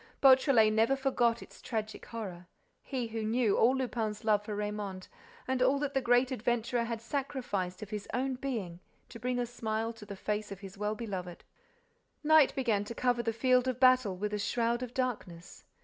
Beautrelet 0.19 0.73
never 0.73 0.95
forgot 0.95 1.43
its 1.43 1.61
tragic 1.61 2.07
horror, 2.07 2.47
he 2.81 3.05
who 3.09 3.21
knew 3.23 3.55
all 3.55 3.75
Lupin's 3.77 4.25
love 4.25 4.43
for 4.43 4.55
Raymonde 4.55 5.07
and 5.47 5.61
all 5.61 5.77
that 5.77 5.93
the 5.93 6.01
great 6.01 6.31
adventurer 6.31 6.85
had 6.85 6.99
sacrificed 6.99 7.83
of 7.83 7.91
his 7.91 8.07
own 8.11 8.33
being 8.33 8.79
to 9.09 9.19
bring 9.19 9.37
a 9.37 9.45
smile 9.45 9.93
to 9.93 10.05
the 10.07 10.15
face 10.15 10.51
of 10.51 10.61
his 10.61 10.75
well 10.75 10.95
beloved. 10.95 11.43
Night 12.23 12.55
began 12.55 12.83
to 12.85 12.95
cover 12.95 13.21
the 13.21 13.31
field 13.31 13.67
of 13.67 13.79
battle 13.79 14.17
with 14.17 14.33
a 14.33 14.39
shroud 14.39 14.81
of 14.81 14.95
darkness. 14.95 15.65